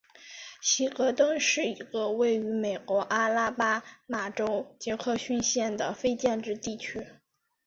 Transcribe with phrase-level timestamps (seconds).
[0.61, 7.05] 希格登是一个位于美国阿拉巴马州杰克逊县的非建制地区。